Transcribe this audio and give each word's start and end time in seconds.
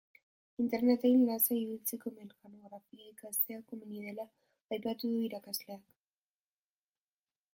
Interneten 0.61 1.19
lasai 1.25 1.57
ibiltzeko 1.57 2.13
mekanografia 2.15 3.05
ikastea 3.11 3.59
komeni 3.73 4.01
dela 4.07 4.25
aipatu 4.77 5.13
du 5.13 5.23
irakasleak. 5.29 5.85